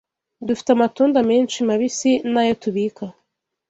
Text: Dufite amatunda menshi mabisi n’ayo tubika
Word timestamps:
Dufite 0.47 0.69
amatunda 0.73 1.19
menshi 1.29 1.57
mabisi 1.69 2.11
n’ayo 2.31 2.53
tubika 2.61 3.05